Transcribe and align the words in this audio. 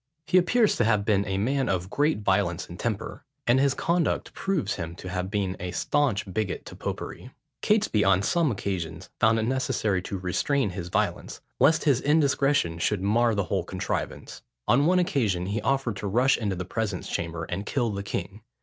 He 0.25 0.39
appears 0.39 0.77
to 0.77 0.83
have 0.83 1.05
been 1.05 1.27
a 1.27 1.37
man 1.37 1.69
of 1.69 1.91
great 1.91 2.21
violence 2.23 2.67
of 2.67 2.79
temper; 2.79 3.23
and 3.45 3.59
his 3.59 3.75
conduct 3.75 4.33
proves 4.33 4.73
him 4.73 4.95
to 4.95 5.09
have 5.09 5.29
been 5.29 5.55
a 5.59 5.69
staunch 5.69 6.25
bigot 6.33 6.65
to 6.65 6.75
popery. 6.75 7.29
Catesby 7.61 8.03
on 8.03 8.23
some 8.23 8.51
occasions 8.51 9.11
found 9.19 9.37
it 9.37 9.43
necessary 9.45 10.01
to 10.01 10.17
restrain 10.17 10.71
his 10.71 10.89
violence, 10.89 11.39
lest 11.59 11.83
his 11.83 12.01
indiscretion 12.01 12.79
should 12.79 13.03
mar 13.03 13.35
the 13.35 13.43
whole 13.43 13.63
contrivance. 13.63 14.41
On 14.67 14.87
one 14.87 14.97
occasion, 14.97 15.45
he 15.45 15.61
offered 15.61 15.97
to 15.97 16.07
rush 16.07 16.35
into 16.35 16.55
the 16.55 16.65
presence 16.65 17.07
chamber, 17.07 17.43
and 17.43 17.67
kill 17.67 17.91
the 17.91 18.01
king. 18.01 18.41